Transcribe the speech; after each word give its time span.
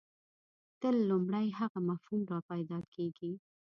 تل 0.81 0.95
لومړی 1.09 1.47
هغه 1.59 1.79
مفهوم 1.89 2.21
راپیدا 2.33 2.79
کېږي. 2.93 3.31